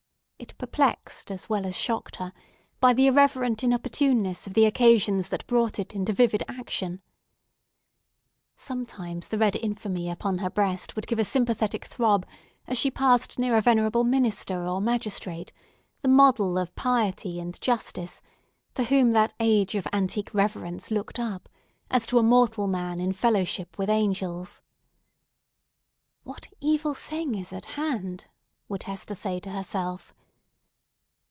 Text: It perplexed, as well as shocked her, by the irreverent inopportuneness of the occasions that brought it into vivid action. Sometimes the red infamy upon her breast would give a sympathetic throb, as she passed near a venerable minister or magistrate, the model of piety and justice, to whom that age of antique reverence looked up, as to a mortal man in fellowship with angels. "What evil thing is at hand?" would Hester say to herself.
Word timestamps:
It 0.41 0.57
perplexed, 0.57 1.29
as 1.29 1.49
well 1.49 1.67
as 1.67 1.77
shocked 1.77 2.15
her, 2.15 2.33
by 2.79 2.93
the 2.93 3.05
irreverent 3.05 3.61
inopportuneness 3.63 4.47
of 4.47 4.55
the 4.55 4.65
occasions 4.65 5.29
that 5.29 5.45
brought 5.45 5.77
it 5.77 5.93
into 5.93 6.13
vivid 6.13 6.43
action. 6.47 7.03
Sometimes 8.55 9.27
the 9.27 9.37
red 9.37 9.55
infamy 9.55 10.09
upon 10.09 10.39
her 10.39 10.49
breast 10.49 10.95
would 10.95 11.05
give 11.05 11.19
a 11.19 11.23
sympathetic 11.23 11.85
throb, 11.85 12.25
as 12.65 12.79
she 12.79 12.89
passed 12.89 13.37
near 13.37 13.55
a 13.55 13.61
venerable 13.61 14.03
minister 14.03 14.67
or 14.67 14.81
magistrate, 14.81 15.53
the 16.01 16.07
model 16.07 16.57
of 16.57 16.73
piety 16.75 17.39
and 17.39 17.61
justice, 17.61 18.19
to 18.73 18.85
whom 18.85 19.11
that 19.11 19.35
age 19.39 19.75
of 19.75 19.87
antique 19.93 20.33
reverence 20.33 20.89
looked 20.89 21.19
up, 21.19 21.49
as 21.91 22.07
to 22.07 22.17
a 22.17 22.23
mortal 22.23 22.67
man 22.67 22.99
in 22.99 23.13
fellowship 23.13 23.77
with 23.77 23.89
angels. 23.89 24.63
"What 26.23 26.47
evil 26.59 26.95
thing 26.95 27.35
is 27.35 27.53
at 27.53 27.65
hand?" 27.65 28.25
would 28.67 28.83
Hester 28.83 29.13
say 29.15 29.39
to 29.41 29.51
herself. 29.51 30.15